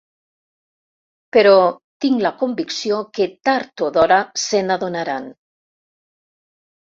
Però 1.35 1.57
tinc 2.05 2.23
la 2.27 2.31
convicció 2.39 2.97
que 3.17 3.27
tard 3.49 3.83
o 3.87 3.89
d’hora 3.97 4.19
se 4.45 4.63
n’adonaran. 4.69 5.27